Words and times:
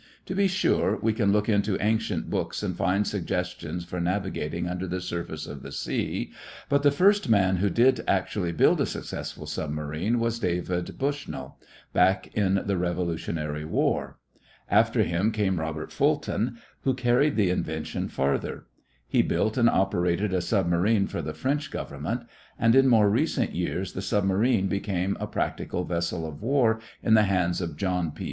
To 0.25 0.33
be 0.33 0.47
sure, 0.47 0.97
we 0.99 1.13
can 1.13 1.31
look 1.31 1.47
into 1.47 1.77
ancient 1.79 2.27
books 2.27 2.63
and 2.63 2.75
find 2.75 3.05
suggestions 3.05 3.85
for 3.85 3.99
navigating 3.99 4.67
under 4.67 4.87
the 4.87 4.99
surface 4.99 5.45
of 5.45 5.61
the 5.61 5.71
sea, 5.71 6.31
but 6.69 6.81
the 6.81 6.89
first 6.89 7.29
man 7.29 7.57
who 7.57 7.69
did 7.69 8.03
actually 8.07 8.51
build 8.51 8.81
a 8.81 8.87
successful 8.87 9.45
submarine 9.45 10.19
was 10.19 10.39
David 10.39 10.97
Bushnell, 10.97 11.59
back 11.93 12.35
in 12.35 12.63
the 12.65 12.77
Revolutionary 12.79 13.63
War. 13.63 14.17
After 14.69 15.03
him 15.03 15.31
came 15.31 15.59
Robert 15.59 15.91
Fulton, 15.91 16.57
who 16.79 16.95
carried 16.95 17.35
the 17.35 17.51
invention 17.51 18.09
farther. 18.09 18.65
He 19.07 19.21
built 19.21 19.55
and 19.55 19.69
operated 19.69 20.33
a 20.33 20.41
submarine 20.41 21.05
for 21.05 21.21
the 21.21 21.35
French 21.35 21.69
Government, 21.69 22.23
and, 22.57 22.73
in 22.75 22.87
more 22.87 23.07
recent 23.07 23.53
years, 23.53 23.93
the 23.93 24.01
submarine 24.01 24.65
became 24.67 25.15
a 25.19 25.27
practical 25.27 25.83
vessel 25.83 26.25
of 26.27 26.41
war 26.41 26.79
in 27.03 27.13
the 27.13 27.21
hands 27.29 27.61
of 27.61 27.77
John 27.77 28.13
P. 28.13 28.19